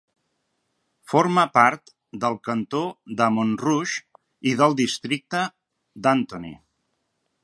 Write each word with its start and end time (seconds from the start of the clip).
Forma 1.11 1.43
part 1.57 1.91
del 2.23 2.37
cantó 2.47 2.81
de 3.19 3.27
Montrouge 3.35 4.01
i 4.53 4.57
del 4.63 4.75
districte 4.81 5.45
d'Antony. 6.07 6.53